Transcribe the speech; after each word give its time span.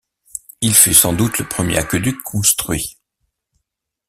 Il 0.61 0.73
fut 0.73 0.95
sans 0.95 1.13
doute 1.13 1.37
le 1.37 1.47
premier 1.47 1.77
aqueduc 1.77 2.23
construit. 2.23 2.97